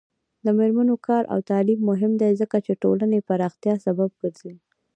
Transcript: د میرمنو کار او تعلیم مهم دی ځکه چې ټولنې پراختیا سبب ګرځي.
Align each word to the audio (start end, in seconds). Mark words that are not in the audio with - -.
د 0.45 0.47
میرمنو 0.57 0.95
کار 1.07 1.23
او 1.33 1.39
تعلیم 1.49 1.79
مهم 1.89 2.11
دی 2.21 2.31
ځکه 2.41 2.57
چې 2.65 2.79
ټولنې 2.83 3.19
پراختیا 3.27 3.73
سبب 3.85 4.09
ګرځي. 4.21 4.53